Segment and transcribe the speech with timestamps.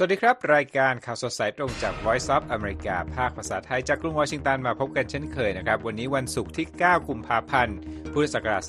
[0.00, 7.76] สวัสดีครับ รายการข่าวสดสายตรงจาก Voice of America ภาคภาษาไทยจากกรุงวอชิงตันมาพบกันเช่นเคยนะครับ วันนี้วันศุกร์ที่ 9 กุมภาพันธ์
[8.12, 8.62] พุทธศักราช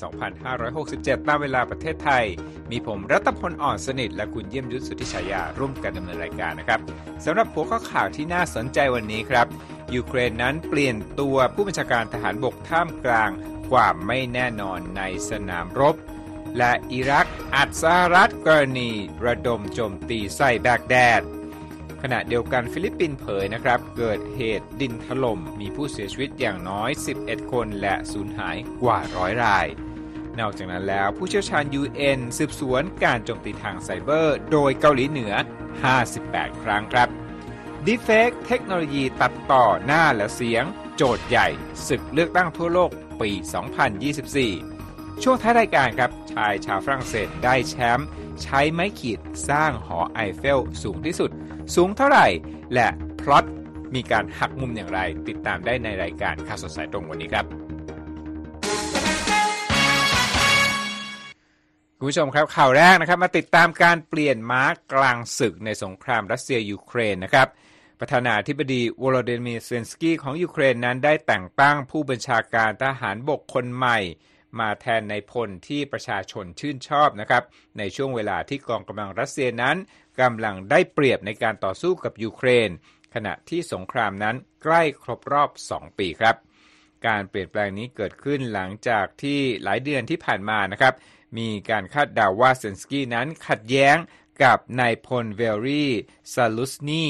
[0.60, 2.24] 2567 ตามเวลาประเทศไทย
[2.70, 6.80] มีผมรัตพลอ่อนสนิท และคุณเยี่ยมยุทธสุธิชายา ร่วมกันดำเนินรายการนะครับ
[7.24, 9.46] สำหรับหัวข้อข่าวที่น่าสนใจวันนี้ครับ
[9.94, 13.30] ยูเครนนั้นเปลี่ยนตัวผู้บัญชาการทหารบกท่ามกลาง
[13.70, 15.96] ความไม่แน่นอนในสนามรบ
[16.58, 18.90] และอิรักอัดสหรัฐกรณี
[19.24, 21.22] ระดมโจมตีใส่แบกแดด
[22.02, 29.66] ขณะเดียวกันฟิลิปปินส์เผยนะครับ เกิดเหตุดินถล่มมีผู้เสียชีวิตอย่างน้อย 11 คนและสูญหายกว่าร้อยราย
[30.38, 35.32] นอกจากนั้นแล้วผู้เชี่ยวชาญ UN สืบสวนการโจมตีทางไซเบอร์ โดยเกาหลีเหนือ
[35.98, 37.08] 58 ครั้งครับ
[37.86, 40.64] deepfake เทคโนโลยีตัดต่อหน้าและเสียง
[40.96, 41.48] โจทย์ใหญ่
[41.88, 43.30] ศึกเลือกตั้งทั่วโลกปี
[44.06, 44.69] 2024
[45.24, 48.08] ช่วงท้ายรายการครับ ชายชาวฝรั่งเศสได้แชมป์
[48.42, 51.30] ใช้ไม้ขีดสร้างหอไอเฟลสูงที่สุด
[51.74, 52.26] สูงเท่าไหร่
[52.74, 52.88] และ
[53.20, 53.44] พล็อต
[53.94, 57.44] มีการหักมุมอย่างไร ติดตามได้ในรายการข่าวสดสายตรงวันนี้ครับ
[61.98, 67.48] คุณผู้ชมครับข่าวแรกนะครับมาติดตามการเปลี่ยนม้ากลางศึกในสงครามรัสเซียยูเครนนะครับ
[68.00, 73.98] ประธานาธิบดีวโลเดมีเซนสกี้ของยูเครนนั้นได้แต่งตั้งผู้บัญชาการทหารบกคนใหม่
[74.58, 77.42] มาแทนนายพลที่ประชาชนชื่นชอบนะครับ
[77.78, 79.76] ในช่วงเวลาที่กองกำลังรัสเซียนั้น
[80.20, 82.70] กำลังได้เปรียบในการต่อสู้กับยูเครน
[83.14, 86.36] ขณะที่สงครามนั้นใกล้ครบรอบ 2 ปีครับ
[87.06, 90.94] การเปลี่ยนแปลงนี้เกิดขึ้นหลังจากที่หลายเดือนที่ผ่านมานะครับ
[91.38, 93.96] มีการคาดเดาว่าเซเลนสกี้นั้นขัดแย้ง
[94.44, 95.90] กับนายพลวาเลรี
[96.32, 97.04] ซาลุชนี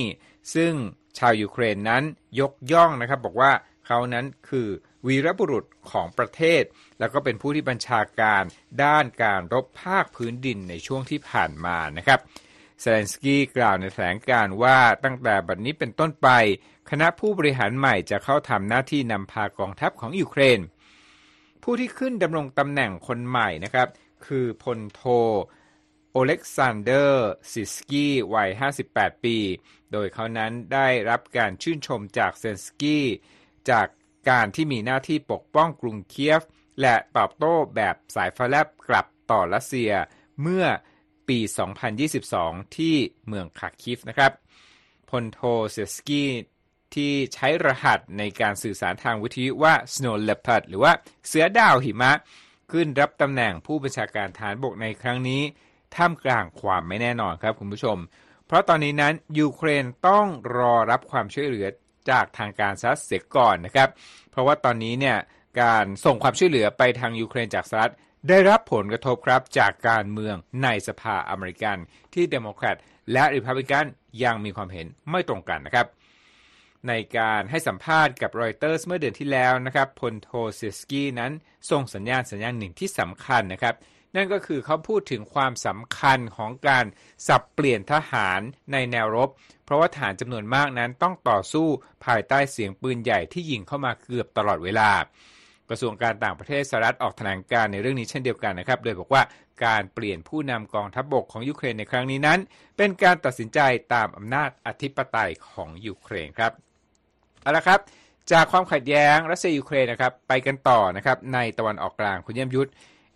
[0.54, 0.72] ซึ่ง
[1.18, 2.02] ชาวยูเครนนั้น
[2.40, 3.52] ยกย่องนะครับ บอกว่า
[3.86, 4.68] เขานั้นคือ
[5.06, 6.62] วีรบุรุษของประเทศ
[6.98, 8.42] แล้วก็เป็นผู้ที่บัญชาการ
[8.84, 12.20] ด้านการรบภาคพื้นดินในช่วงที่ผ่านมานะครับ
[12.80, 16.28] เซเลนสกี้กล่าวในแถลงการณ์ว่าตั้งแต่บัดนี้เป็นต้นไป
[16.90, 20.60] คณะผู้บริหารใหม่จะเข้าทำหน้าที่นำพากองทัพของยูเครน
[21.62, 23.88] ผู้ที่ขึ้นดำรงตำแหน่งคนใหม่นะครับ
[24.26, 25.02] คือพลโท
[26.12, 28.50] โอเล็กซานเดอร์ซีร์สกี้วัย
[28.86, 29.36] 58 ปี
[29.92, 33.06] โดยเขานั้นได้รับการชื่นชมจากเซเลนสกี้
[33.70, 33.86] จาก
[34.28, 36.42] การที่มีหน้าที่ปกป้องกรุงเคียฟ
[36.80, 39.90] และตอบโต้แบบสายฟ้าแลบกลับต่อรัสเซีย
[40.42, 40.64] เมื่อ
[41.28, 41.38] ปี
[42.06, 44.32] 2022 ที่เมืองคาร์คิฟนะครับ
[45.10, 46.30] พลโทซีร์สกี้
[46.94, 50.92] ที่ใช้รหัสในการสื่อสารทางวิทยุว่า Snow Leopard หรือว่า
[51.26, 52.12] เสือดาวหิมะ
[52.72, 55.42] ขึ้นรับตำแหน่งผู้บัญชาการทหารบกในครั้งนี้
[55.94, 57.98] ท่ามกลางความไม่แน่นอนครับคุณผู้ชม
[58.46, 60.26] เพราะตอนนี้นั้นยูเครนต้อง
[60.56, 61.66] รอรับความช่วยเหลือ
[62.10, 63.88] จากทางการสหรัฐเสียก่อนนะครับ
[64.30, 65.16] เพราะว่าตอนนี้เนี่ย
[65.62, 67.94] การส่งความช่วยเหลือไปทางยูเครนจากสหรัฐ
[68.28, 71.76] ได้รับผลกระทบครับจากการเมืองในสภาอเมริกัน
[72.14, 72.76] ที่เดโมแครต
[73.12, 73.86] และริพับลิกัน
[74.24, 75.86] ยังมีความเห็นไม่ตรงกันนะครับ
[76.88, 81.32] ในการให้สัมภาษณ์กับรอยเตอร์สเมื่อเดือนที่แล้วนะครับพลโทเซสกี้นั้น
[81.70, 83.74] ส่งสัญญาณสัญญาณหนึ่งที่สำคัญนะครับ
[84.16, 86.84] นั่นก็คือเขาพูดถึงความสำคัญของการ
[87.28, 88.40] สับเปลี่ยนทหาร
[88.72, 89.28] ในแนวรบ
[89.64, 91.66] เพราะว่าทหารจำนวนมากนั้นต้องต่อสู้
[92.04, 94.90] ภายใต้เสียงปืนใหญ่ที่ยิงเข้ามาเกือบตลอดเวลา
[95.68, 99.22] กระทรวงการต่างประเทศสหรัฐออกแถลงการณ์ในเรื่องนี้เช่นเดียวกันนะครับ โดยบอกว่า
[99.64, 102.38] การเปลี่ยนผู้นำกองทัพบบกของยูเครนในครั้งนี้นั้น
[102.76, 103.60] เป็นการตัดสินใจ
[103.94, 106.52] ตามอำนาจอธิปไตยของยูเครนครับ
[107.42, 107.80] เอาละครับ
[108.32, 112.70] จากความขัดแย้งรัสเซียยูเครนนะครับไปกันต่อนะครับในตะวันออกกลางคุณเยี่ยมยุทธ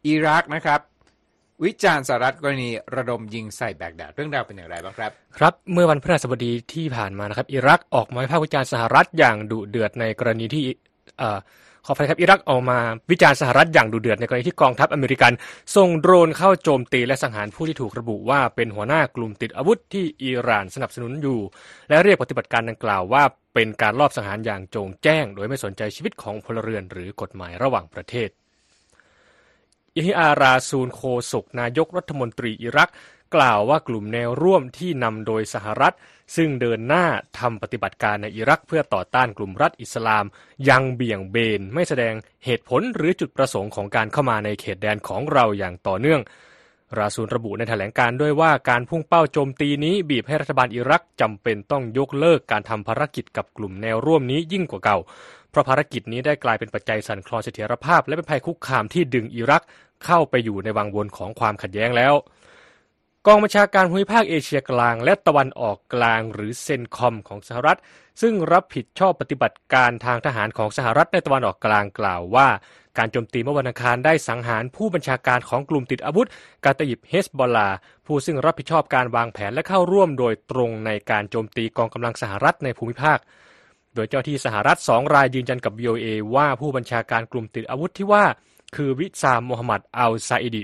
[0.06, 0.80] อิรักนะครับ
[1.64, 10.62] วิจารณ์สหรัฐกรณีระดมยิงใส่แบกแดดเรื่องราวเป็นอย่างไรบ้างครับ ครับเมื่อวันพฤหัสบดีที่ผ่านมานะครับ อิรักออกมาวิพากษ์วิจารณ์สหรัฐอย่างดุเดือดในกรณีที่
[11.18, 11.38] เอ่อ
[11.86, 12.78] ขออภัยครับอิรักออกมา
[13.10, 15.32] วิจารณ์สหรัฐอย่างดุเดือดในกรณีที่กองทัพอเมริกัน
[15.76, 21.40] ส่งโดรนเข้าโจมตีและสังหารผู้ที่ถูกระบุว่าเป็นหัวหน้ากลุ่มติดอาวุธที่อิหร่านสนับสนุนอยู่
[21.88, 23.22] และเรียกปฏิบัติการดังกล่าวว่า
[23.54, 28.28] เป็นการลอบสังหารอย่างโจงแจ้ง โดยไม่สนใจชีวิตของพลเรือนหรือกฎหมายระหว่างประเทศ
[29.96, 31.02] อิฮิอาราซูนโค
[31.32, 32.90] ศกนายกรัฐมนตรีอิรัก
[33.34, 35.94] กล่าวว่ากลุ่มแนวร่วมที่นำโดยสหรัฐ
[36.36, 37.04] ซึ่งเดินหน้า
[37.38, 40.24] ทำปฏิบัติการในอิรักเพื่อต่อต้านกลุ่มรัฐอิสลาม
[40.68, 42.14] ยังเบี่ยงเบนไม่แสดง
[42.44, 46.20] เหตุผลหรือจุดประสงค์ของการเข้ามาในเขตแดนของเราอย่างต่อเนื่อง
[46.98, 54.98] ราซูลระบุในแถลงการด้วยว่าการพุ่งเป้าโจมตีนี้บีบให้รัฐบาลอิรักจำเป็นต้องยกเลิกการทำภารกิจกับกลุ่มแนวร่วมนี้ยิ่งกว่าเก่า
[55.54, 59.62] เพราะภารกิจนี้ได้กลายเป็นปัจจัยสั่นคลอนเสถียรภาพ และเป็นภัยคุกคามที่ดึงอิรัก
[60.04, 62.14] เข้าไปอยู่ในวังวนของความขัดแย้งแล้ว
[63.26, 67.78] กองบัญชาการภูมิภาคเอเชียกลางและตะวันออกกลางหรือเซนคอมของสหรัฐ
[68.20, 72.48] ซึ่งรับผิดชอบปฏิบัติการทางทหารของสหรัฐในตะวันออกกลางกล่าวว่า
[72.98, 76.28] การโจมตีเมื่อวันอังคารได้สังหารผู้บัญชาการของกลุ่มติดอาวุธ
[76.64, 77.68] กาตยิบเฮสบอลลา
[78.06, 83.18] ผู้ซึ่งรับผิดชอบการวางแผนและเข้าร่วมโดยตรงในการโจมตีกองกำลังสหรัฐในภูมิภาค
[83.94, 88.24] โดยเจ้าที่สหรัฐสองรายยืนยันกับ VOA ว่าผู้บัญชาการกลุ่มติดอาวุธที่ว่า
[88.76, 90.62] คือวิซามโมฮัมหมัดอัลซาอิดี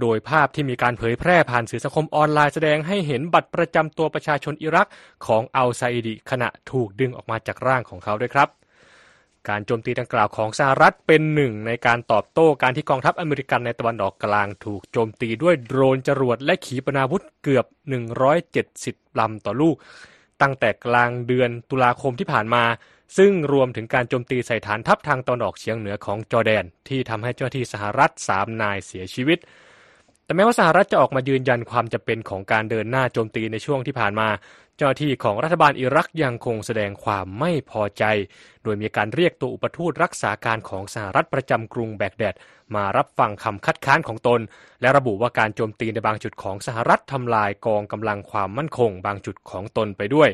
[0.00, 4.88] โดยภาพที่มีการเผยแพร่ผ่านสื่อสังคมออนไลน์แสดงให้เห็นบัตรประจำตัวประชาชนอิรัก
[5.26, 8.48] ของอัลซาอิดีขณะถูกดึงออกมาจากร่างของเขาด้วยครับ
[9.48, 17.66] การโจมตีดังกล่าวของสหรัฐเป็นหนึ่งในการตอบโต้การที่กองทัพอเมริกันในตะวันออกกลางถูกโจมตีด้วยโดรนจรวดและขีปนาวุธเกือบ
[18.42, 19.76] 170ลำต่อลูก
[20.42, 22.64] ตั้งแต่กลางเดือนตุลาคมที่ผ่านมา
[23.16, 29.38] ซึ่งรวมถึงการโจมตีใส่ฐานทัพทางตอนออกเฉียงเหนือของจอร์แดน ที่ทำให้เจ้าที่สหรัฐสามนายเสียชีวิต
[30.24, 34.28] แต่แม้ว่าสหรัฐจะออกมายืนยันความจะเป็นของการเดินหน้าโจมตีในช่วงที่ผ่านมา
[34.76, 38.04] เจ้าหน้าที่ของรัฐบาลอิรักยังคงแสดงความไม่พอใจ
[38.62, 42.34] โดยมีการเรียกตัวอุปทูตรักษาการของสหรัฐประจำกรุงแบกแดด
[42.74, 44.40] มารับฟังคำคัดค้านของตน
[44.80, 50.28] และระบุว่าการโจมตีในบางจุดของสหรัฐทำลายกองกำลังความมั่นคงบางจุดของตนไปด้วย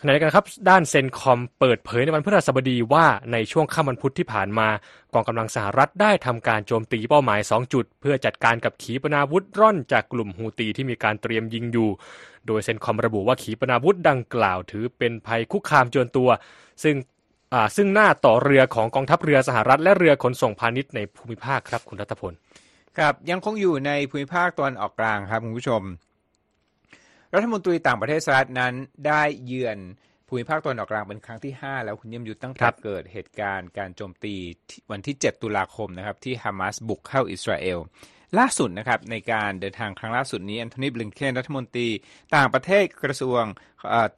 [0.00, 4.68] ขณะเดียวกันครับด้านเซนคอมเปิดเผยในวันพฤหัสบดีว่าในช่วงค่ำวันพุธที่ผ่านมา
[5.14, 11.88] กองกำลังสหรัฐได้ทำการโจมตีเป้าหมาย 2 จุด เพื่อจัดการกับขีปนาวุธร่อนจากกลุ่มฮูตีที่มีการเตรียมยิงอยู่
[12.46, 16.28] โดยเซนคอมระบุว่าขีปนาวุธดังกล่าวถือเป็นภัยคุกคามจนตัว
[16.82, 16.96] ซึ่ง
[17.76, 22.32] ซึ่งหน้าต่อเรือของกองทัพเรือสหรัฐและเรือขนส่งพาณิชย์ในภูมิภาคครับคุณรัตพล
[22.98, 25.82] ครับยังคงอยู่ในภูมิภาคตอนออกกลางครับคุณผู้ชม
[27.34, 28.74] รัฐมนตรีต่างประเทศสหรัฐนั้น
[29.06, 29.78] ได้เยือน
[30.28, 34.34] ภูมิภาคตะวันออกกลางเป็นครั้งที่ 5 แล้วคุณเยี่ยมยุทธตั้งแต่เกิดเหตุการณ์การโจมตี
[34.90, 37.78] วันที่ 7 ตุลาคมนะครับที่ฮามาสบุกเข้าอิสราเอล
[38.38, 41.88] ล่าสุดนะครับในการเดินทางครั้งล่าสุดนี้แอนโทนีบลิงเคนรัฐมนตรี
[42.36, 43.42] ต่างประเทศกระทรวง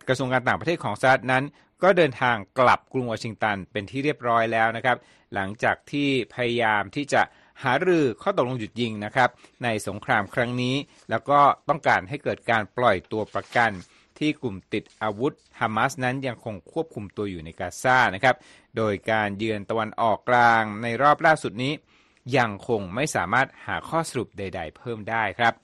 [0.08, 1.44] กระทรวงการต่างประเทศของสหรัฐนั้น
[1.82, 4.96] ก็เดินทางกลับกรุงวอชิงตันเป็นที่เรียบร้อยแล้วนะครับ
[5.34, 7.22] หลังจากที่พยายามที่จะ
[7.64, 9.30] หารือข้อตกลงหยุดยิงนะครับ
[9.64, 10.76] ในสงครามครั้งนี้
[11.10, 13.70] แล้วก็ต้องการให้เกิดการปล่อยตัวประกัน
[14.18, 18.36] ที่กลุ่มติดอาวุธฮามาสนั้นยังคงควบคุมตัวอยู่ในกาซานะครับ
[18.76, 21.72] โดยการเยือนตะวันออกกลางในรอบล่าสุดนี้
[22.36, 25.54] ยังคงไม่สามารถหาข้อสรุปใด ๆ เพิ่มได้ครับ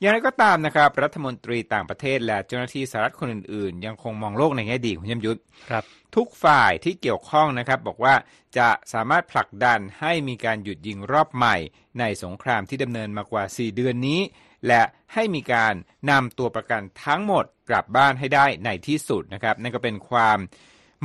[0.00, 5.84] อย่างไรก็ตามนะครับ รัฐมนตรีต่างประเทศและเจ้าหน้าที่สหรัฐคนอื่นๆ ยังคงมองโลกในแง่ดีคุณยมยุทธครับ
[6.16, 8.14] ทุกฝ่ายที่เกี่ยวข้องนะครับ บอกว่า
[8.58, 11.56] จะสามารถผลักดันให้มีการหยุดยิงรอบใหม่
[11.98, 14.20] ในสงครามที่ดำเนินมากว่า 4 เดือนนี้
[14.66, 14.82] และ
[15.12, 15.74] ให้มีการ
[16.10, 20.38] นำตัวประกันทั้งหมดกลับบ้านให้ได้ในที่สุดนะครับ นั่นก็เป็นความ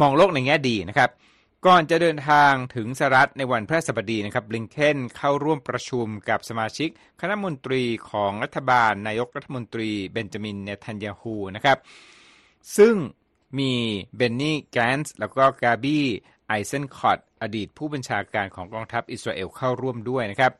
[0.01, 1.09] มองโลกในแง่ดีนะครับ
[1.67, 6.89] ก่อนจะเดินทางถึงสหรัฐในวันพฤหัสบดีนะครับบลิงเคนเข้าร่วมประชุมกับสมาชิก
[7.21, 11.77] คณะมนตรีของรัฐบาลนายกรัฐมนตรีเบนจามินเนทันยาฮูนะครับ
[12.77, 12.95] ซึ่ง
[13.59, 13.73] มี
[14.15, 16.05] เบนนี่แกนส์แล้วก็กาบี้
[16.47, 20.51] ไอเซนคอตอดีตผู้บัญชาการของกองทัพอิสราเอลเข้าร่วมด้วยนะครับ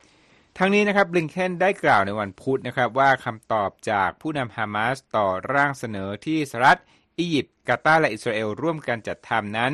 [0.58, 6.80] ทั้งนี้นะครับบลิงเคนได้กล่าวในวันพุธนะครับว่าคำตอบจากผู้นำฮามาสต่อร่างเสนอที่สหรัฐ
[7.18, 9.72] อียิปต์กาตาร์และอิสราเอลร่วมกันจัดทำนั้น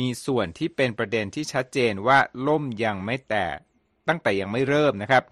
[0.00, 3.56] มีส่วนที่เป็นประเด็นที่ชัดเจนว่าล่มยังไม่แตก
[4.08, 5.22] ตั้งแต่ยังไม่เริ่มนะครับ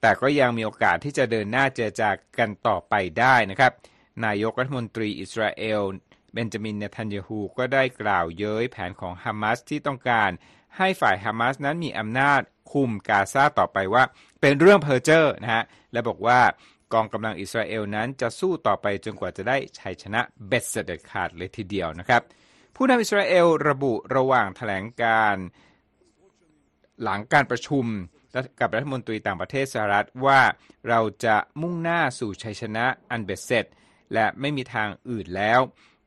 [0.00, 3.72] แต่ก็ยังมีโอกาสที่จะเดินหน้าเจรจากันต่อไปได้นะครับ
[4.24, 5.82] นายกรัฐมนตรีอิสราเอล
[6.32, 10.30] เบนจามินเนทันยาฮูก็ได้กล่าวเย้ยแผนของฮามาสที่ต้องการ
[10.76, 12.40] ให้ฝ่ายฮามาสนั้นมีอำนาจ
[12.72, 14.04] คุมกาซาต่อไปว่า
[14.40, 16.40] เป็นเรื่องเพอร์เจอร์นะฮะและบอกว่า
[16.92, 22.22] กองกำลังอิสราเอลนั้นจะสู้ต่อไปจนกว่าจะได้ชัยชนะเบ็ดเสด็จขาดเลยทีเดียวนะครับ
[22.76, 25.36] ผู้นำอิสราเอลระบุระหว่างแถลงการ
[27.02, 27.86] หลังการประชุม
[28.60, 30.40] กับรัฐมนตรีต่างประเทศสหรัฐว่า
[30.88, 33.66] เราจะมุ่งหน้าสู่ชัยชนะอันเบ็ดเสร็จ
[34.14, 35.60] และไม่มีทางอื่นแล้ว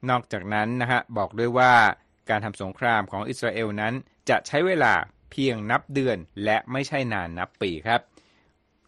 [0.09, 1.73] นอกจากนั้นนะฮะบอกด้วยว่า
[2.29, 3.93] การทำสงครามของอิสราเอลนั้น
[4.29, 4.93] จะใช้เวลา
[5.31, 8.01] เพียงนับเดือนและไม่ใช่นานนับปีครับ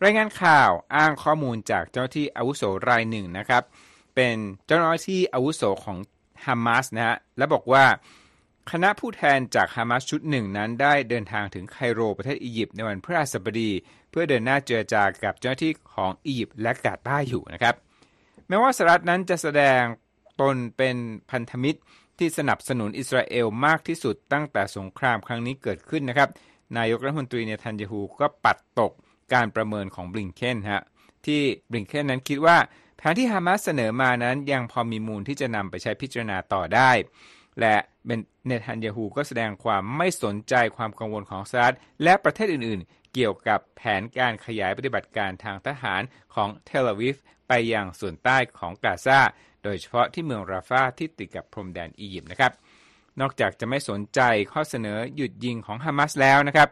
[0.04, 3.64] รายงานข่าวอ้างข้อมูลจากเจ้าที่อาวุโสรายหนึ่งนะครับ
[4.16, 5.98] เป็นเจ้าหน้าที่อาวุโสของ
[6.46, 7.86] ฮามาสนะฮะและบอกว่า
[8.72, 13.72] คณะผู้แทนจากฮามาสชุดหนึ่งนั้นได้เดินทางถึงไคโรประเทศอียิปต์ในวันพฤหัสบดี
[14.10, 17.76] เพื่อเดินหน้าเจรจากับเจ้าหน้าที่ของอียิปต์และกาตาร์อยู่นะครับ
[18.48, 19.82] แม้ว่าสหรัฐนั้นจะแสดง
[20.42, 20.96] ตนเป็น
[21.32, 21.80] พันธมิตร
[22.20, 26.30] ที่สนับสนุนอิสราเอลมากที่สุดตั้งแต่สงครามครั้งนี้เกิดขึ้นนะครับ
[26.78, 28.92] นายกรัฐมนตรีเนทันยาฮูก็ปัดตก
[29.34, 30.84] การประเมินของบลิงเคนฮะ
[31.26, 31.42] ที่
[31.72, 32.58] บลิงเคนนั้นคิดว่า
[32.98, 36.92] แผนที่ฮามาสเสนอมานั้นยังพอมีมูลที่จะนำไปใช้พิจารณาต่อได้
[37.60, 37.76] และ
[38.46, 46.02] เนทันยาฮูก็แสดงความไม่สนใจความกังวลของสหรัฐและประเทศอื่นๆ เกี่ยวกับแผนการขยายปฏิบัติการทางทหาร
[46.36, 47.16] ของเทลอาวิฟ
[47.48, 49.20] ไปยังส่วนใต้ของกาซา
[49.64, 52.52] โดยเฉพาะที่เมืองราฟาที่ติดกับพรมแดนอียิปต์นะครับ
[53.20, 54.20] นอกจากจะไม่สนใจ
[54.52, 56.70] ข้อเสนอหยุดยิงของฮามาสแล้วนะครับ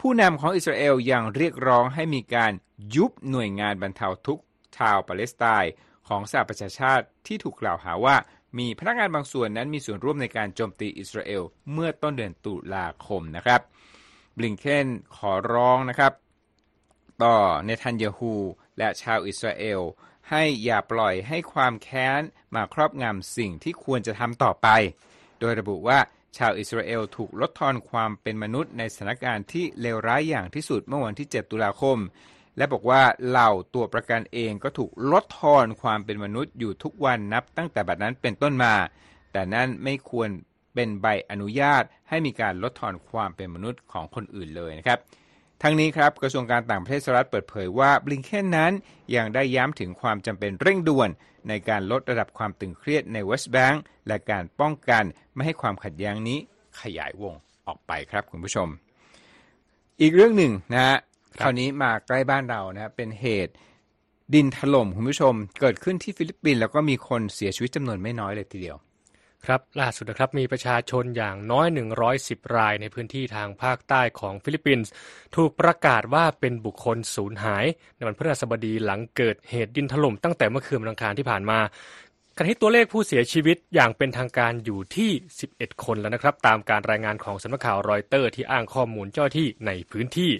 [0.00, 2.52] ผู้นำของอิสราเอลยังเรียกร้องให้มีการ
[2.94, 4.43] ยุบหน่วยงานบรรเทาทุกข์
[4.76, 5.72] ชาวปาเลสไตน์
[6.08, 8.16] ของสหประชาชาติที่ถูกกล่าวหาว่า
[8.58, 13.60] มีพนักงานบางส่วนนั้นมีส่วนร่วมในการโจมตีอิสราเอลเมื่อต้นเดือนตุลาคมนะครับ
[14.36, 16.12] บลิงเคนขอร้องนะครับ
[17.22, 18.34] ต่อเนทันยาฮู
[18.78, 19.80] และชาวอิสราเอล
[20.30, 22.20] ให้อย่าปล่อยให้ความแค้น
[22.54, 24.68] มาครอบงำสิ่งที่ควรจะทำต่อไป
[25.40, 25.98] โดยระบุว่า
[26.36, 31.98] ชาวอิสราเอลถูกลดทอนความเป็นมนุษย์ในสถานการณ์ที่เลวร้ายอย่างที่สุดเมื่อวันที่ 7 ตุลาคม
[32.56, 38.74] และบอกว่าเหล่าตัวประกันเองก็ถูกลดทอนความเป็นมนุษย์อยู่ทุกวันนับ ตั้งแต่บัดนั้นเป็นต้นมา
[39.32, 40.28] แต่นั่นไม่ควร
[40.74, 44.98] เป็นใบอนุญาตให้มีการลดทอนความเป็นมนุษย์ของคนอื่นเลยนะครับ
[45.62, 48.72] ทั้งนี้ครับกระทรวงการต่างประเทศสหรัฐเปิดเผยว่าบลิงเคนนั้น
[49.16, 51.10] ยังได้ย้ำถึงความจำเป็นเร่งด่วน
[51.48, 56.38] ในการลดระดับความตึงเครียดในเวสต์แบงก์และการป้องกันไม่ให้ความขัดแย้งนี้
[56.80, 57.34] ขยายวง
[57.66, 58.68] ออกไปครับคุณผู้ชม
[60.00, 60.96] อีกเรื่องหนึ่งนะฮะ
[61.40, 63.52] คราวนี้มาใกล้บ้านเรานะเป็นเหตุ
[64.34, 68.76] ดินถล่มคุณผู้ชม เกิดขึ้นที่ฟิลิปปินส์แล้วก็มีคนเสียชีวิตจำนวนไม่น้อยเลยทีเดียว
[69.46, 71.66] ครับล่าสุดนะครับมีประชาชนอย่างน้อย
[72.10, 74.90] 110 รายในพื้นที่ทางภาคใต้ของฟิลิปปินส์
[75.36, 77.64] ถูกประกาศว่าเป็นบุคคลสูญหาย
[77.96, 81.58] ในวันพฤหัสบดีหลังเกิดเหตุดินถล่มตั้งแต่เมื่อคืนวันอังคารที่ผ่านมา
[82.36, 85.10] ขณะที่ตัวเลขผู้เสียชีวิตอย่างเป็นทางการอยู่ที่
[85.48, 90.32] 11 คนแล้วนะครับ ตามการรายงานของสำนักข่าวรอยเตอร์ที่อ้างข้อมูลเจ้าที่ในพื้นที่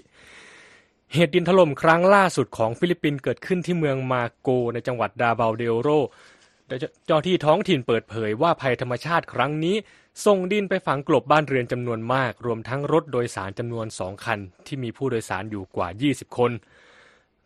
[1.15, 5.89] เหตุดินถล่มครั้งล่าสุดของฟิลิปปินส์เกิดขึ้นที่เมืองมาโกในจังหวัดดาบาวเดโร
[7.05, 9.75] เจ้าที่ท้องถิ่นเปิดเผยว่าภัยธรรมชาติครั้งนี้
[10.25, 16.51] ส่งดินไปฝังกลบบ้านเรือนจำนวนมาก รวมทั้งรถโดยสารจำนวนสองคัน ที่มีผู้โดยสารอยู่กว่า 20 คน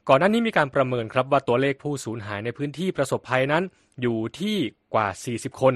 [0.08, 3.64] ก่อนหน้านี้มีการประเมินครับว่าตัวเลขผู้สูญหายในพื้นที่ประสบภัยนั้น
[4.02, 4.58] อยู่ที่
[4.94, 5.74] กว่า 40 คน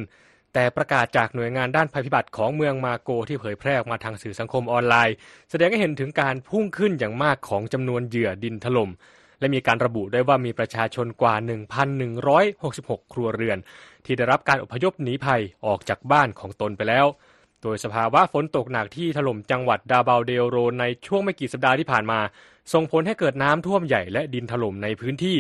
[0.54, 5.16] แต่ประกาศจากหน่วยงานด้านภัยพิบัติของเมืองมาโกที่เผยแพร่ออกมาทางสื่อสังคมออนไลน์
[5.50, 8.90] แสดงให้เห็นถึงการพุ่งขึ้นอย่างมากของจำนวนเหยื่อดินถล่ม
[9.40, 11.36] และมีการระบุได้ว่ามีประชาชนกว่า
[12.24, 13.58] 1,166 ครัวเรือน
[14.06, 17.06] ที่ได้รับการอพยพหนีภัยออกจากบ้านของตนไปแล้ว
[17.62, 22.20] โดยสภาวะฝนตกหนักที่ถล่มจังหวัดดาบาวเดโรในช่วงไม่กี่สัปดาห์ที่ผ่านมา
[22.74, 25.38] ส่งผลให้เกิดน้ำท่วมใหญ่และดินถล่มในพื้นที่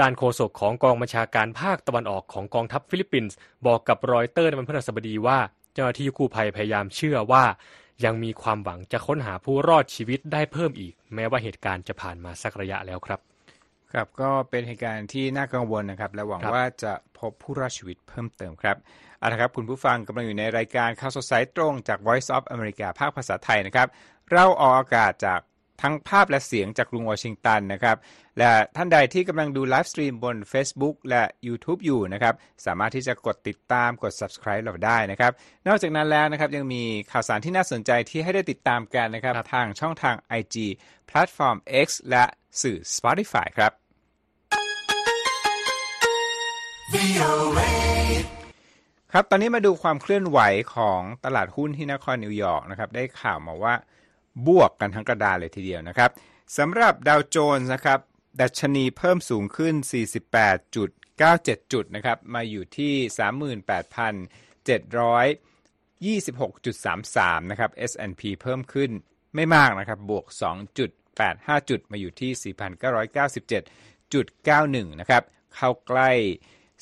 [0.00, 3.36] ด้านโฆษกของกองบัญชาการภาคตะวันออกของกองทัพฟิลิปปินส์
[3.66, 5.38] บอกกับรอยเตอร์ในวันพฤหัสบดีว่า
[5.74, 7.44] เจ้าหน้าที่กู้ภัยพยายามเชื่อว่า
[8.04, 13.20] ยังมีความหวังจะค้นหาผู้รอดชีวิตได้เพิ่มอีก แม้ว่าเหตุการณ์จะผ่านมาสักระยะแล้วครับ
[13.92, 18.76] ครับก็เป็นเหตุการณ์ที่น่ากังวลนะครับ และหวังว่าจะพบผู้รอดชีวิตเพิ่มเติมครับ
[19.18, 23.88] เอาละครับคุณผู้ฟังกำลังอยู่ในรายการข่าวสดสายตรงจาก Voice of America ภาคภาษาไทยนะครับ
[24.32, 25.40] เราออกอากาศจาก
[25.82, 27.96] ทั้งภาพและเสียงจากกรุงวอชิงตันนะครับ
[28.38, 32.34] และท่านใดที่กำลังดู live stream บน Facebook และ YouTube อยู่นะครับ
[32.66, 35.32] สามารถที่จะกดติดตามกด subscribe เราได้นะครับ
[35.68, 40.56] นอกจากนั้นแล้วนะครับยังมีข่าวสารที่น่าสนใจที่ให้ได้ติดตามกันนะครับครับทางช่องทาง IG
[41.06, 41.56] แพลตฟอร์ม
[41.86, 42.24] X และ
[42.62, 43.72] สื่อ Spotify ครับ
[49.12, 50.38] ครับ ตอนนี้มาดูความเคลื่อนไหว
[50.74, 53.74] ของตลาดหุ้นที่นครนิวยอร์กนะครับ ได้ข่าวมาว่า
[54.46, 56.10] บวกกันทั้งกระดานเลยทีเดียวนะครับ
[56.58, 57.98] สำหรับดาวโจนส์นะครับ
[58.40, 59.74] ดัชนีเพิ่มสูงขึ้น
[60.52, 62.94] 48.97 จุดนะครับมาอยู่ที่
[66.24, 68.90] 38,726.33 นะครับ S&P เพิ่มขึ้น
[69.34, 70.26] ไม่มากนะครับบวก
[70.96, 72.54] 2.85 จุดมาอยู่ที่
[74.84, 75.22] 4,997.91 นะครับ
[75.54, 76.10] เข้าใกล้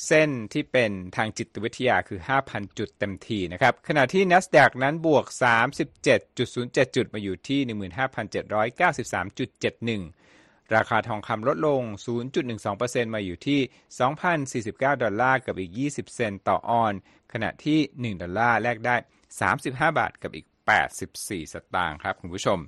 [0.06, 5.26] เส้นที่เป็นทางจิตวิทยาคือ 5,000 จุดเต็มทีนะครับ ขณะที่ NASDAQ นั้นบวก
[6.06, 7.60] 37.07 จุดมาอยู่ที่
[10.02, 11.82] 15,793.71 ราคาทองคำลดลง
[12.44, 13.60] 0.12%มาอยู่ที่
[14.62, 16.94] 2,049 ดอลลาร์กับอีก 20 เซนต์ต่อออนซ์
[17.32, 18.96] ขณะที่ 1 ดอลลาร์แลกได้
[19.42, 20.46] 35 บาทกับอีก
[21.00, 22.58] 84 สตางค์ครับคุณผู้ชม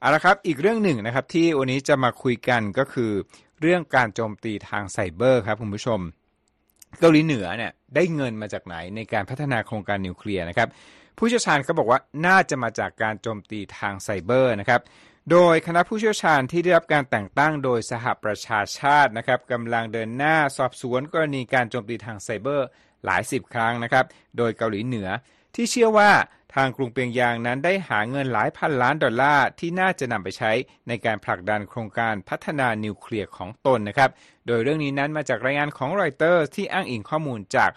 [0.00, 3.12] เอาละครับอีกเรื่องหนึ่งนะครับที่วันนี้จะมาคุยกันก็คือ
[3.60, 6.00] เรื่องการโจมตีทางไซเบอร์ครับคุณผู้ชม
[7.00, 10.68] เกาหลีเหนือเนี่ยได้เงินมาจากไหนในการพัฒนาโครงการนิวเคลียร์นะครับ
[11.18, 14.80] ผู้เชี่ยวชาญก็บอกว่าน่าจะมาจากการโจมตีทางไซเบอร์นะครับ
[15.30, 22.66] โดยคณะผู้เชี่ยวชาญที่ได้รับการแต่งตั้งโดยสหประชาชาตินะครับกำลังเดินหน้าสอบสวนกรณีการโจมตีทางไซเบอร์
[23.04, 24.04] หลายสิบครั้งนะครับ
[24.36, 25.08] โดยเกาหลีเหนือ
[25.56, 26.10] ที่เชื่อว่า
[26.54, 30.52] ทางกรุงเปียงยางนั้นได้หาเงินหลายพันล้านดอลลาร์ที่น่าจะนำไปใช้
[30.88, 34.10] ในการผลักดันโครงการพัฒนานิวเคลียร์ของตนนะครับ
[34.46, 37.70] โดยเรื่องนี้นั้นมาจากรายงานของรอยเตอร์ที่อ้างอิงข้อมูลจาก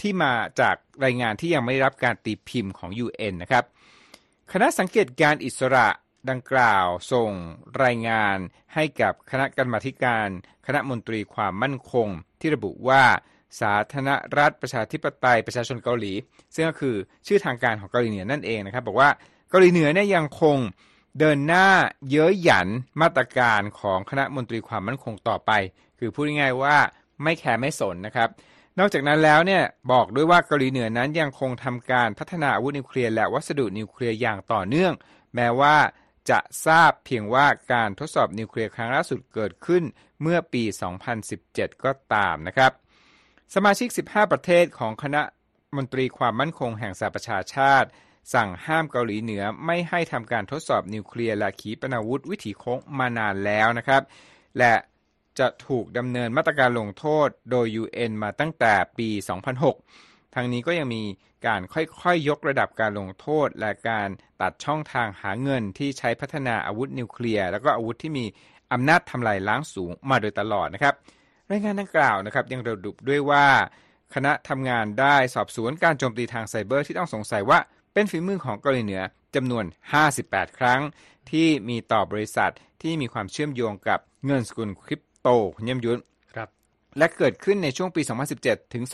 [0.00, 3.64] ที่มาจากรายงานที่ยังไม่ได้รับการตีพิมพ์ของ UN นะครับ
[4.52, 5.88] คณะสังเกตการณ์อิสระ
[6.30, 7.30] ดังกล่าวส่ง
[7.84, 8.36] รายงาน
[8.74, 10.28] ให้กับคณะกรรมาการ
[10.66, 12.08] คณะมนตรีความมั่นคง
[12.40, 13.04] ที่ระบุว่า
[13.60, 16.12] สาธารณรัฐประชาธิปไตยประชาชนเกาหลี
[16.54, 16.96] ซึ่งก็คือ
[17.26, 19.10] ชื่อทางการของเกาหลีเหนือนั่นเองนะครับ บอกว่า
[19.50, 20.58] เกาหลีเหนือเนี่ยยังคง
[21.18, 21.68] เดินหน้า
[22.10, 22.68] เย้ยหยัน
[23.00, 25.50] มาตรการของคณะมนตรีความมั่นคงต่อไป
[25.98, 26.76] คือพูดง่ายๆว่า
[27.22, 28.28] ไม่แคร์ไม่สนนะครับ
[28.78, 34.92] นอกจากนั้นแล้วเนี่ยบอกด้วยว่าเกาหลีเหนือนั้นยังคงทำการพัฒนาอาวุธนิวเคลียร์และวัสดุนิวเคลียร์อย่างต่อเนื่อง
[35.34, 35.76] แม้ว่า
[36.30, 39.82] จะทราบเพียงว่าการทดสอบนิวเคลียร์ครั้งล่าสุดเกิดขึ้น
[40.22, 40.62] เมื่อปี
[41.22, 42.72] 2017 ก็ตามนะครับ
[43.54, 45.22] สมาชิก 15 ประเทศของคณะ
[45.76, 47.88] มนตรีความมั่นคงแห่งสหประชาชาติ
[48.34, 54.02] สั่งห้ามเกาหลีเหนือไม่ให้ทำการทดสอบนิวเคลียร์และขีปนาวุธวิถีโค้งมานานแล้วนะครับ
[54.58, 54.74] และ
[55.38, 59.08] จะถูกดำเนินมาตรการลงโทษโดย UN มาตั้งแต่ปี
[59.72, 61.02] 2006 ทางนี้ก็ยังมี
[61.46, 64.08] การค่อยๆยยกระดับการลงโทษ และการ
[64.40, 68.24] ตัดช่องทางหาเงินที่ใช้พัฒนาอาวุธนิวเคลียร์ แล้วก็อาวุธที่มี
[68.72, 70.94] อำนาจทำลายล้างสูงมาโดยตลอดนะครับ
[71.50, 73.46] รายงานดังกล่าวนะครับยังระบุด้วยว่า
[74.14, 77.58] คณะทำงานได้สอบสวนการโจมตีทางไซเบอร์ที่ต้องสงสัยว่า
[77.92, 79.02] เป็นฝีมือของเกาหลีเหนือ
[79.34, 79.64] จำนวน
[80.10, 80.80] 58 ครั้ง
[81.30, 85.28] ที่มีต่อบริษัทที่มีความเชื่อมโยงกับเงินสกุลคริปโต
[85.64, 86.00] เยี่ยมยุทธ
[86.34, 86.48] ครับ
[86.98, 88.02] และเกิดขึ้นในช่วงปี
[88.38, 88.84] 2017 ถึง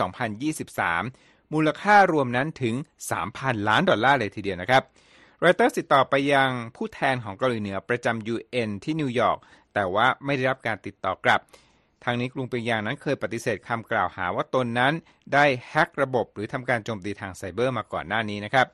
[0.91, 2.75] 2023 มูลค่ารวมนั้นถึง
[3.21, 4.83] 3,000 ล้านดอลลาร์เลยทีเดียวนะครับ
[5.45, 9.39] รอยเตอร์ติดต่อไปยังผู้แทนของเกาหลีเหนือประจำ UN ที่นิวยอร์ก
[9.75, 11.41] แต่ว่าไม่ได้รับการติดต่อกลับ
[12.05, 14.93] ทางนี้กรุงเปียงยางนั้นเคยปฏิเสธคำกล่าวหาว่าตนนั้น
[15.35, 18.67] ได้แฮกระบบหรือทำการโจมตีทางไซเบอร์มาก่อนหน้านี้นะครับ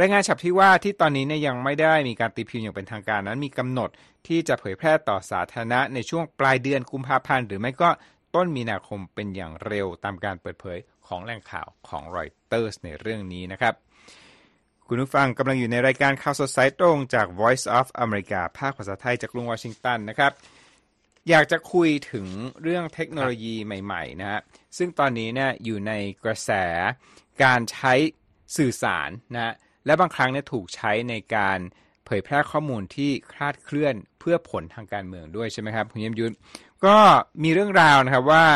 [0.00, 3.90] รายงานฉบับที่ว่าที่ตอนนี้เนี่ยยังไม่ได้มีการตีพิมพ์อย่างเป็นทางการนั้น มีกำหนด
[4.26, 7.90] ที่จะเผยแพร่ต่อสาธารณะในช่วงปลายเดือนกุมภาพันธ์หรือไม่ก็
[8.34, 13.74] ต้นมีนาคมเป็นอย่างเร็วตามการเปิดเผยของแหล่งข่าวของรอยเตอร์สในเรื่องนี้นะครับ
[14.86, 20.32] คุณผู้ฟังกำลังอยู่ในรายการข่าวสดสายตรงจาก Voice of America ภาคภาษาไทยจากกรุงวอชิงตันนะครับ
[21.30, 22.26] อยากจะคุยถึง
[22.62, 24.40] เรื่องเทคโนโลยีใหม่ๆนะฮะ
[24.78, 25.92] ซึ่งตอนนี้เนี่ยอยู่ใน
[26.24, 26.50] กระแส
[27.42, 27.92] การใช้
[28.56, 29.52] สื่อสารนะฮะ
[29.86, 31.58] และบางครั้งเนี่ยถูกใช้ในการ
[32.06, 36.34] เผยแพร่ข้อมูลที่คลาดเคลื่อนเพื่อผลทางการเมืองด้วยใช่ไหมครับคุณเยี่ยมยุทธ
[36.84, 36.96] ก็
[37.42, 38.46] มีเรื่องราวนะครับว่า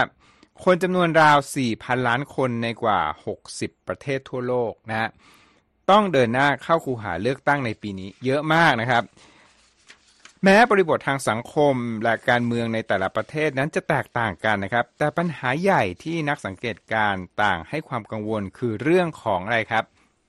[0.65, 1.39] คนจำนวนราว
[1.73, 3.01] 4,000 ล้านคนในกว่า
[3.45, 5.09] 60 ประเทศทั่วโลกนะฮะ
[5.91, 9.03] ต้องเดินหน้าเข้าคูหาเลือกตั้งในปีนี้เยอะมากนะครับ
[10.49, 19.85] แม้บริบททางสังคมและการเมืองในแต่ละประเทศนั้นจะแตกต่างกันนะครับ แต่ปัญหาใหญ่ที่นักสังเกตการ์ต่างให้ความกังวลคือเรื่องของอะไรครับ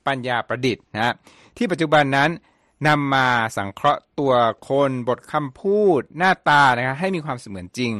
[0.07, 1.13] ปัญญาประดิษฐ์นะฮะ
[1.57, 2.29] ที่ปัจจุบันนั้น
[2.87, 3.27] นำมา
[3.57, 4.33] สังเคราะห์ตัว
[4.69, 7.93] คนบทคำพูด หน้าตานะครับให้มีความเสมือนจริง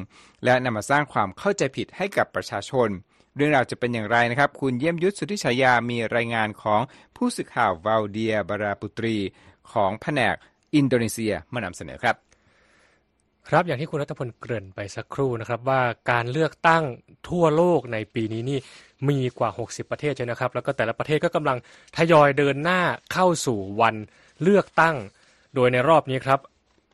[0.44, 2.90] และนำมาสร้างความเข้าใจผิดให้กับประชาชน
[3.36, 6.82] เรื่องราวจะเป็นอย่างไรนะครับ คุณเยี่ยมยุทธสุทธิชายามีรายงานของ
[7.16, 9.18] ผู้สื่อข่าววาลเดียบาราปุตรี
[9.72, 10.36] ของแผนก
[10.76, 12.16] อินโดนีเซียมานำเสนอครับ
[13.50, 16.84] ครับอย่างที่คุณรัตพลเกริ่นไปสักครู่นะครับ ว่าการเลือกตั้ง
[17.30, 18.60] ทั่วโลกในปีนี้นี่
[19.10, 21.58] มีกว่า 60 ประเทศใช่นะครับ แล้วก็แต่ละประเทศก็กำลัง
[21.98, 22.82] ทยอยเดินหน้า
[23.14, 23.96] เข้าสู่วัน
[24.44, 24.96] เลือกตั้ง
[25.56, 26.40] โดยในรอบนี้ครับ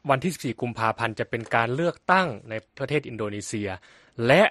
[0.10, 3.70] วันที่ 14 กุมภาพันธ์จะเป็นการเลือกตั้งในประเทศอินโดนีเซีย
[4.28, 4.44] และ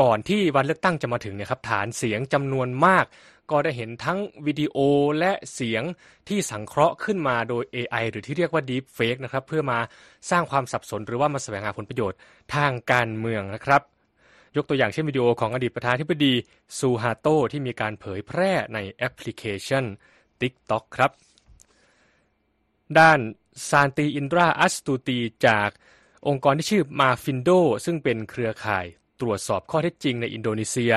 [0.00, 3.04] ก่อนที่วันเลือกตั้งจะมาถึงเนี่ยครับฐานเสียงจำนวนมาก
[3.50, 4.76] ก็ได้เห็นทั้งวิดีโอ
[5.18, 5.82] และเสียง
[6.28, 9.78] ที่สังเคราะห์ขึ้นมาโดย AI หรือที่เรียกว่า Deep Fake นะครับเพื่อมา
[10.30, 12.18] สร้างความสับสนหรือว่ามาแสวงหาผลประโยชน์
[12.54, 13.82] ทางการเมืองนะครับ
[14.56, 16.34] ยกตัวอย่างเช่นวิดีโอของอดีตประธานธิบดี
[16.78, 19.84] ซูฮาโตที่มีการเผยแพร่ในแอปพลิเคชัน
[20.40, 21.10] TikTok ครับ
[22.98, 23.20] ด้าน
[23.68, 25.70] ซานตีอินดราอัสตูตีจาก
[26.28, 27.50] องค์กรที่ชื่อมาฟินโด
[27.84, 28.86] ซึ่งเป็นเครือข่าย
[29.20, 30.92] ตรวจสอบข้อเท็จจริงในอินโดนีเซีย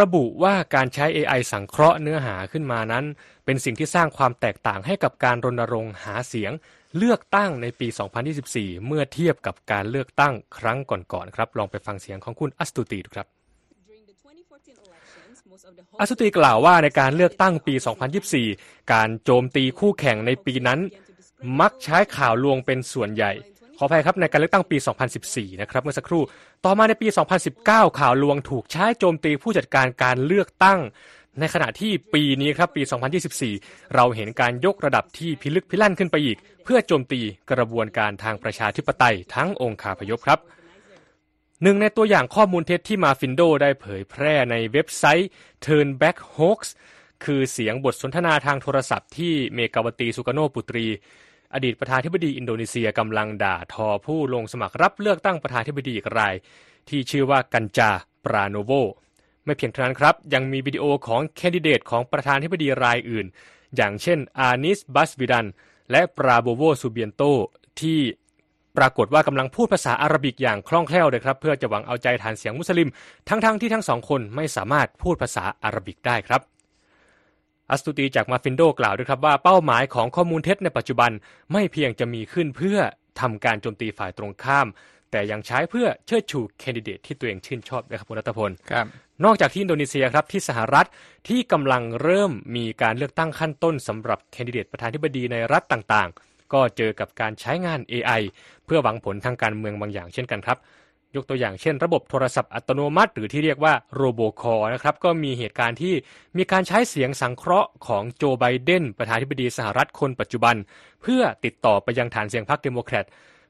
[0.00, 3.04] ระบุว่าการใช้ AI สังเคราะห์เนื้อหาขึ้นมานั้น
[3.44, 6.52] เป็นสิ่งที่สร้างความแตกต่างให้กับการรณรงค์หาเสียง
[6.96, 7.88] เลือกตั้งในปี
[8.36, 13.26] 2024 เมื่อเทียบกับการเลือกตั้งครั้งก่อนๆครับ ลองไปฟังเสียงของคุณอัสตูตีดูครับ
[16.00, 17.74] อัสตูตีกล่าวว่าในการเลือกตั้งปี
[18.32, 20.80] 2024 การโจมตีคู่แข่งในปีนั้น
[21.60, 23.32] มักใช้ข่าวลวงเป็นส่วนใหญ่
[23.82, 24.76] ออภัยครับในการเลือกตั้งปี
[25.18, 26.22] 2014 นะครับเมื่อสักครู่
[26.64, 27.08] ต่อมาในปี
[27.52, 30.80] 2019 ข่าวลวงถูกใช้โจมตีผู้จัดการการเลือกตั้ง
[31.40, 32.82] ในขณะที่ปีนี้ครับปี
[33.38, 40.38] 2024 เราเห็นการยกระดับที่พิลึกพิลั่นขึ้นไปอีก เพื่อโจมตีกระบวนการทางประชาธิปไตยทั้งองค์คาพยพครับ
[41.62, 45.28] หนึ่งในตัวอย่างข้อมูลเท็จที่มาฟินโดได้เผยแพร่ในเว็บไซต์
[45.64, 46.60] Turn Back Hoax
[47.24, 50.86] คือเสียงบทสนทนาทางโทรศัพท์ที่เมกาวตีสุกาโนปุตรี
[51.54, 56.34] อดีตประธานธิบดีอินโดนีเซียกำลังด่าทอผู้ลงสมัครรับเลือกตั้งประธานธิบดีอีกราย
[56.88, 57.90] ที่ชื่อว่ากันจา
[58.24, 58.72] ปราโนโว
[59.44, 63.26] ไม่เพียงเท่านั้นครับ ยังมีวิดีโอของแคนดิเดตของประธานธิบดีรายอื่น
[63.76, 65.46] อย่างเช่นอานิสบัสวิดัน
[65.90, 67.22] และปราโบโวซูเบียนโต
[67.80, 68.00] ที่
[68.76, 72.88] ปรากฏว่ากำลังพูดภาษาอาหรับิกอย่างคล่องแคล่วเลยครับ เพื่อจะหวังเอาใจฐานเสียงมุสลิม
[73.28, 76.40] ทั้งๆที่ทั้งสองคนไม่สามารถพูดภาษาอาหรับิกได้ครับ
[77.72, 81.10] อัสตุตีจากมาฟินโดกล่าวด้วยครับว่าเป้าหมายของข้อมูลเท็จในปัจจุบัน
[81.52, 82.78] ไม่เพียงจะมีขึ้นเพื่อ
[83.20, 84.66] ทำการโจมตีฝ่ายตรงข้าม
[85.10, 88.86] แต่ยังใช้เพื่อเชิดชูแคนดิเดตที่ตัวเองชื่นชอบนะครับคุณรัตพลครับ
[89.24, 90.86] นอกจากที่อินโดนีเซียครับที่สหรัฐ
[91.28, 98.20] ที่กำลังเริ่มมีการเลือกตั้งขั้นต้นสำหรับแคนดิเดตประธานธิบดีในรัฐต่างๆ ก็เจอกับการใช้งาน AI
[98.64, 100.58] เพื่อหวังผลทางการเมืองบางอย่างเช่นกันครับ
[101.16, 105.94] ยกตัวอย่างเช่น ระบบโทรศัพท์อัตโนมัติ หรือที่เรียกว่าโรโบคอนะครับก็มีเหตุการณ์ที่
[106.36, 110.56] มีการใช้เสียงสังเคราะห์ของโจไบเดนประธานาธิบดีสหรัฐคนปัจจุบัน
[111.02, 113.04] เพื่อติดต่อไปยังฐานเสียงพรรคเดโมแครต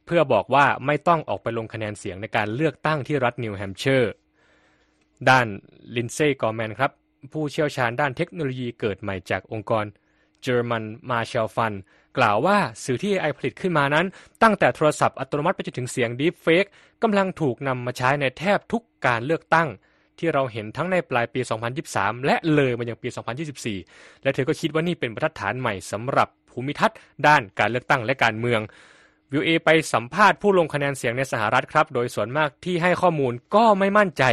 [0.07, 4.12] เพื่อบอกว่าไม่ต้องออกไปลงคะแนนเสียงในการเลือกตั้งที่รัฐนิวแฮมเชอร์
[5.29, 5.46] ด้าน
[5.96, 6.92] ลินเซ่กอร์แมนครับ
[7.33, 9.85] ผู้เชี่ยวชาญด้านเทคโนโลยีเกิดใหม่จากองค์กร
[10.46, 11.76] German Marshall Fund
[12.18, 14.07] กล่าวว่าสื่อที่ AI ผลิตขึ้นมานั้น
[14.42, 16.68] ตั้งแต่โทรศัพท์อัตโนมัติไปจนถึงเสียง Deepfake
[17.02, 19.68] กำลังถูกนำมาใช้ในแทบทุกการเลือกตั้ง
[20.18, 21.40] ที่เราเห็นทั้งในปลายปี
[21.83, 23.09] 2023 และเลยมายังปี
[23.66, 28.61] 2024 และเธอก็คิดว่านี่เป็นบรรทัดฐานใหม่สำหรับภูมิทัศน์ด้านการเลือกตั้งและการเมือง
[29.33, 34.24] วิวเอไปสัมภาษณ์ผู้ลงคะแนนเสียงในสหรัฐครับ โดยส่วนมากที่ให้ข้อมูลก็ไม่มั่นใจ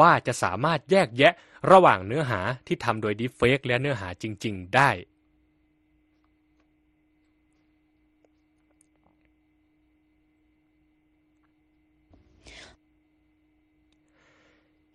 [0.00, 1.32] ว่าจะสามารถแยกแยะ
[1.72, 4.90] ระหว่างเนื้อหาที่ทำโดยดีเฟกและเนื้อหาจริง ๆ ได้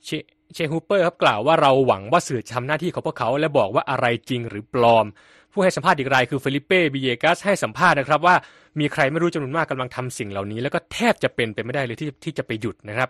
[0.06, 0.10] เช
[0.54, 5.06] เชฮูเปอร์ครับกล่าวว่าเราหวังว่าสื่อจะทำหน้าที่ของพวกเขาและบอกว่าอะไรจริงหรือปลอม
[5.52, 8.36] ผู้ให้สัมภาษณ์อีกรายคือเฟลิเป้บิเยกัสให้สัมภาษณ์นะครับว่า
[8.80, 13.10] มีใครไม่รู้จำนวนมากกำลังทำสิ่งเหล่านี้ แล้วก็แทบจะเป็นไปไม่ได้เลยที่ที่จะไปหยุดนะครับ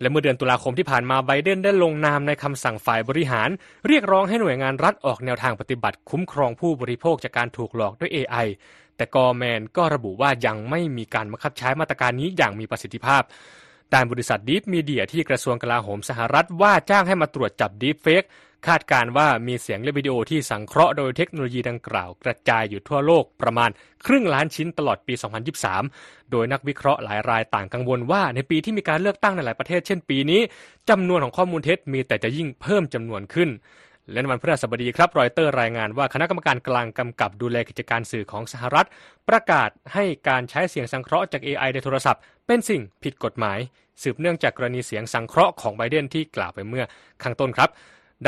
[0.00, 3.48] และเมื่อเดือนตุลาคมที่ผ่านมาไบเดนได้ลงนามในคำสั่งฝ่ายบริหาร
[3.86, 8.46] เรียกร้องให้หน่วยงานรัฐออกแนวทางปฏิบัติคุ้มครองผู้บริโภคจากการถูกหลอกด้วย AI
[8.96, 13.22] แต่กอร์แมนก็ระบุว่ายังไม่มีการบังคับใช้มาตรการนี้อย่างมีประสิทธิภาพ
[13.94, 18.24] ด้านบริษัท Deep Media ที่กระทรวงกลาโหมสหรัฐว่าจ้างให้มาตรวจจับ Deepfake
[18.66, 23.70] คาดการณ์ว่ามีเสียงและวิดีโอที่สังเคราะห์โดยเทคโนโลยีดังกล่าว กระจายอยู่ทั่วโลกประมาณ
[24.06, 25.14] ครึ่งล้านชิ้นตลอดปี
[25.72, 30.40] 2023 โดยนักวิเคราะห์หลายรายต่างกังวลว่าในปีที่มีการเลือกตั้งในหลายประเทศเช่นปีนี้
[30.90, 33.48] จำนวนของข้อมูลเท็จมีแต่จะยิ่งเพิ่มจำนวนขึ้น
[34.12, 38.88] และวันพฤหัสบดีครับรอยเตอร์รายงานว่าคณะกรรมการกลางกำกับดูแลกิจการสื่อของสหรัฐ
[39.28, 43.58] ประกาศให้การใช้เสียงสังเคราะห์จาก AI ในโทรศัพท์ เป็นสิ่งผิดกฎหมาย
[44.02, 46.84] สืบเนื่องจากกรณีเสียงสังเคราะห์ของไบเดนที่กล่าวไปเมื่อ
[47.22, 47.70] ข้างต้นครับ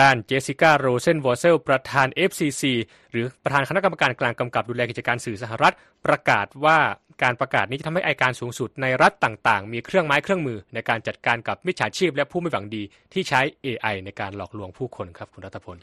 [0.00, 2.62] ด้านเจสสิก้าโรเซนวอร์เซลประธาน FCC
[3.10, 5.74] หรือประธานคณะกรรมการกลางกำกับดูแลกิจการสื่อสหรัฐ
[6.06, 6.78] ประกาศว่า
[7.22, 15.76] การประกาศนี้จะทำให้อายการสูงสุดในรัฐต่างๆ มีเครื่องไม้เครื่องมือในการจัดการกับมิจฉาชีพและผู้ไม่หวังดีที่ใช้ AI ในการหลอกลวงผู้คนครับคุณรัตพล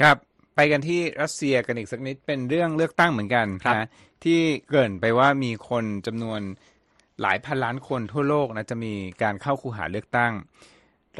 [0.00, 0.16] ครับ
[0.54, 3.88] ไปกันที่รัสเซียกันอีกสักนิดเป็นเรื่องเลือกตั้งเหมือนกันครับนะ
[4.24, 6.40] ที่เกริ่นไปว่ามีคนจำนวน
[7.22, 10.32] หลายพันล้านคนทั่วโลกนะจะมีการเข้าคูหาเลือกตั้ง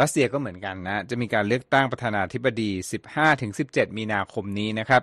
[0.00, 2.70] รัสเซียก็เหมือนกันนะจะมีการเลือกตั้งประธานาธิบดี
[3.34, 5.02] 15-17 มีนาคมนี้นะครับ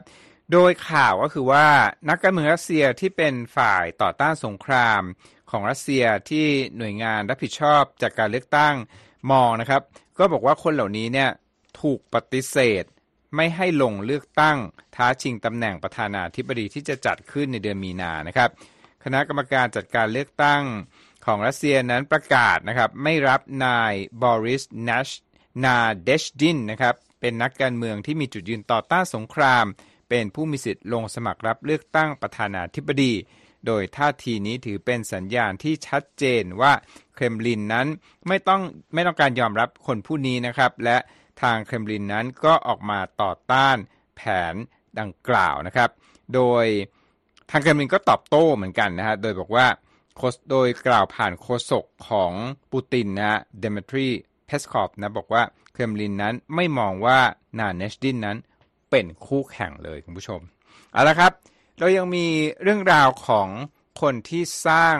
[0.51, 1.67] โดยข่าวก็คือว่า
[2.09, 5.01] นักการเมืองรัสเซียที่เป็นฝ่ายต่อต้านสงคราม
[5.51, 6.45] ของรัสเซียที่
[6.77, 8.75] หน่วยงานรับผิดชอบจากการเลือกตั้ง
[9.31, 9.81] มองนะครับ
[10.17, 11.29] ก็บอกว่าคนเหล่านี้เนี่ย
[11.81, 12.83] ถูกปฏิเสธ
[13.35, 14.57] ไม่ให้ลงเลือกตั้ง
[14.95, 18.49] ท้าชิงตำแหน่งประธานาธิบดีที่จะจัดขึ้นในเดือนมีนานะครับ
[19.03, 20.61] คณะกรรมการจัดการเลือกตั้ง
[21.25, 25.09] ของรัสเซียนั้นประกาศนะครับไม่รับนายบอริสนัช
[25.65, 29.65] นาเดชดินนะครับเป็นนักการเมืองที่มีจุดยืนต่อต้านสงคราม
[30.09, 33.13] เป็นผู้มีสิทธิ์ลงสมัครรับเลือกตั้งประธานาธิบดี
[33.65, 36.73] โดยท่าทีนี้ถือเป็นสัญญาณที่ชัดเจนว่า
[37.15, 37.87] เครมลินนั้น
[38.27, 38.61] ไม่ต้อง
[38.93, 40.97] ไม่ต้องการยอมรับคนผู้นี้นะครับ และ
[41.41, 43.77] ทางเครมลินนั้นก็ออกมาต่อต้าน
[44.15, 44.21] แผ
[44.53, 44.55] น
[44.99, 45.89] ดังกล่าวนะครับ
[46.33, 46.65] โดย
[47.51, 49.67] ทางเครมลินก็ตอบโต้เหมือนกันนะฮะโดยบอกว่า
[50.15, 52.31] โคสโดยกล่าวผ่านโฆษกของ
[52.71, 54.07] ปูตินนะเดมทรี
[54.45, 57.19] เพสคอฟนะบอกว่าเครมลินนั้นไม่มองว่า
[57.59, 58.37] นาเนชดินนั้น
[58.91, 60.41] เป็นคู่แข่งเลยคุณผู้ชม
[60.93, 61.31] เอาละครับ
[61.79, 62.27] เรายังมี
[62.63, 63.47] เรื่องราวของ
[64.01, 64.97] คนที่สร้าง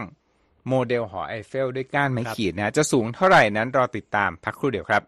[0.68, 5.02] โมเดลหอไอเฟลด้วยก้านไม้ขีดนะ จะสูงเท่าไหร่นั้นรอติดตามพักครู่เดียวครับ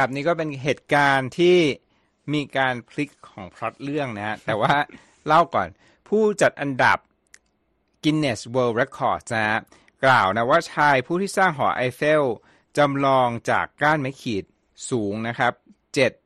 [0.00, 1.58] ครับนี่ก็เป็นเหตุการณ์ที่
[2.32, 4.74] มีการพลิกของพล็อตเรื่องนะฮะแต่ว่า
[5.26, 5.68] เล่าก่อน
[6.08, 6.98] ผู้จัดอันดับ
[8.02, 9.60] Guinness World Records นะฮะ
[10.04, 12.24] กล่าวนะว่าชายผู้ที่สร้างหอไอเฟล
[12.78, 14.44] จำลองจากก้านไม้ขีด
[14.90, 15.52] สูงนะครับ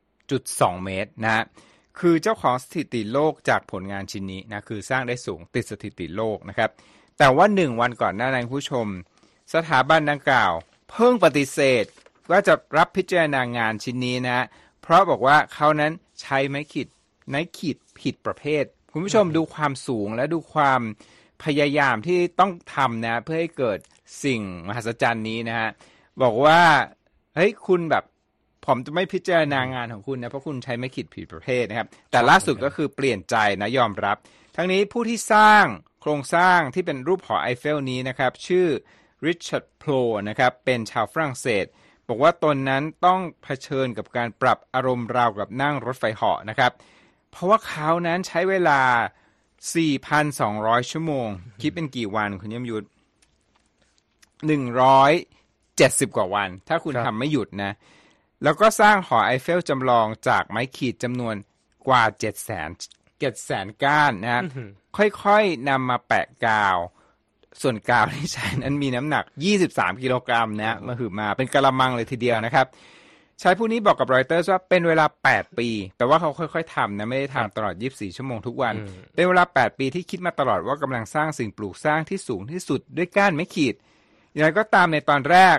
[0.06, 1.44] 7.2 เมตรนะฮะ
[1.98, 6.70] คือเจ้าของสถิติโลกจากผลงานชิ้นนี้นะคือสร้างได้สูงติดสถิติโลกนะครับ
[7.18, 8.86] แต่ว่าหนึ่งวันก่อนหน้านั้นคุณผู้ชม
[9.54, 10.52] สถาบันดังกล่าว
[10.90, 11.84] เพิ่งปฏิเสธ
[12.30, 14.46] ว่าจะรับพิจารณางานชิ้นนี้นะ
[14.82, 16.88] เพราะบอกว่าเขานั้นใช้ไม้ขีด
[17.28, 20.80] ไม้ขีดผิดประเภท คุณผู้ชมดูความสูงและดูความ
[21.44, 23.78] พยายามที่ต้องทำนะ เพื่อให้เกิด
[24.24, 25.70] สิ่งมหัศจรรย์นี้นะฮะ
[26.22, 26.60] บอกว่า
[27.34, 28.04] เฮ้ยคุณแบบ
[28.66, 34.16] ผมจะไม่พิจารณางานของคุณนะเพราะคุณใช้ไม่ขีดผิดประเภทนะครับ แต่ล่าสุดก็คือเปลี่ยนใจนะยอมรับ
[34.56, 35.64] ทั้งนี้ผู้ที่สร้าง
[36.00, 38.66] โครงสร้างที่เป็นรูปหอไอเฟลนี้นะครับ ชื่อ
[39.26, 39.90] ริชาร์ดโพล
[40.28, 41.64] นะครับเป็นชาวฝรั่งเศส
[42.08, 46.72] บอกว่าตนนั้นต้องเผชิญกับการปรับอารมณ์ราวกับนั่งรถไฟเหาะนะครับ
[47.30, 48.80] เพราะว่าเขานั้นใช้เวลา
[49.66, 51.28] 4,200 ชั่วโมง
[51.60, 52.86] คิดเป็นกี่วันคุณยมยุทธ
[55.30, 57.72] 170 กว่าวัน ถ้าคุณครับทำไม่หยุดนะ
[58.42, 61.34] แล้วก็สร้างหอไอเฟลจำลองจากไม้ขีดจำนวน
[61.88, 62.74] กว่า7 0 0 0 0
[63.20, 64.44] 7แสนก้านนะครับ
[64.96, 66.78] ค่อยๆนำมาแปะกาว
[67.62, 69.24] ส่วนกาวที่ใช้นั้นมีน้ำหนัก
[69.64, 72.66] 23 กิโลกรัมนะมาหือมาเป็นกะละมังเลยทีเดียวนะครับ
[73.42, 78.74] ชายผู้นี้บอกกับรอยเตอร์ว่าเป็นเวลา 8 ปี แต่ว่าเขาค่อยๆทำนะไม่ได้ทำตลอด 24 ชั่วโมงทุกวัน
[79.14, 83.74] เป็นเวลา 8 ปีที่คิดมาตลอดว่ากำลังสร้างสิ่งปลูกสร้างที่สูงที่สุดด้วยก้านไม้ขีด
[84.32, 85.56] อย่างไรก็ตามในตอนแรก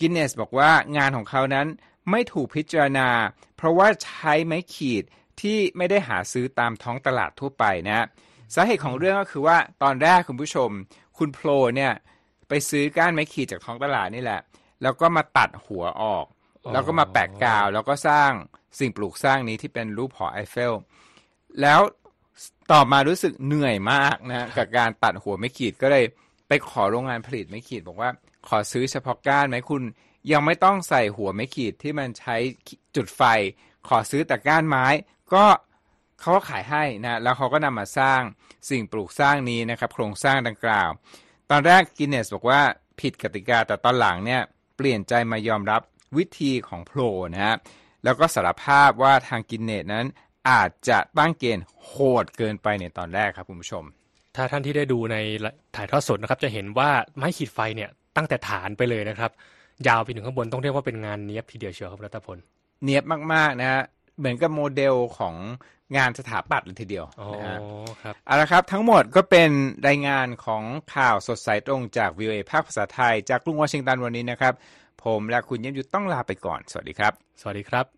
[0.00, 1.66] กินเนสบอกว่างานของเขานั้น
[2.10, 3.08] ไม่ถูกพิจารณา
[3.56, 5.04] เพราะว่าใช้ไม้ขีด
[5.40, 8.06] ที่ไม่ได้หาซื้อตามท้องตลาดทั่วไปนะ
[8.54, 10.70] สาเหตุของเรื่องก็คือว่าตอนแรกคุณผู้ชม
[11.18, 11.92] คุณโพลเนี่ย
[12.48, 14.40] ไปซื้อก้านไม้ขีดจากท้องตลาดนี่แหละ
[14.82, 16.26] แล้วก็มาตัดหัวออก
[16.72, 18.30] แล้วก็มาแปะกาว แล้วก็สร้าง
[18.78, 20.72] สิ่งปลูกสร้างนี้ที่เป็นรูปหอไอเฟล
[21.60, 21.80] แล้ว
[22.72, 26.04] ต่อมารู้สึกเหนื่อยมากนะกับการตัดหัวไม้ขีดก็เลย
[26.48, 28.10] ไปขอโรงงานผลิตไม้ขีด บอกว่า
[28.48, 29.82] ขอซื้อเฉพาะก้านไหมคุณ
[30.32, 32.36] ยังไม่ต้องใส่หัวไม้ขีดที่มันใช้
[32.96, 33.22] จุดไฟ
[33.88, 34.86] ขอซื้อแต่ก้านไม้
[35.34, 35.44] ก็
[36.20, 38.20] เขาก็ขายให้นะแล้วเขาก็นำมาสร้าง
[38.70, 40.90] สิ่งปลูกสร้างนี้นะครับโครงสร้างดังกล่าว
[41.50, 42.60] ตอนแรกกินเนสบอกว่า
[43.00, 44.40] ผิดกติกาแต่ตอนหลังเนี่ย
[44.76, 45.80] เปลี่ยนใจมายอมรับ
[46.16, 47.00] วิธีของโพล
[47.32, 47.56] นะฮะ
[48.04, 50.06] แล้วก็สารภาพว่าทางกินเนสนั้น
[50.50, 53.84] อาจจะตั้งเกณฑ์โหดเกินไปในตอนแรกครับคุณผู้ชม
[54.36, 55.16] ถ้าท่านที่ได้ดูใน
[55.76, 59.30] ถ่ายทอดสดนะครับ จะเห็นว่าไม้ขีดไฟเนี่ยตั้งแต่ฐานไปเลยนะครับ
[59.88, 62.38] ยาวไปถึงข้างบนต้องเรียกว่าเป็นงานเนี้ยบทีเดียวเชียวครับรัตพล
[62.84, 63.82] เนียบมากๆนะฮะ
[64.18, 65.34] เหมือนกับโมเดลของ
[65.96, 67.58] งานสถาปัตย์เลยทีเดียวอ๋อนะฮะ
[68.02, 69.50] ครับเอาละครับ ทั้งหมดก็เป็น
[69.88, 74.54] รายงานของข่าวสดใสตรงจาก VOA ภาคภาษาไทย จากกรุงวอชิงตันวันนี้นะครับ
[75.04, 77.97] ผมและคุณเยี่ยมยุทธต้องลาไปก่อน สวัสดีครับ สวัสดีครับ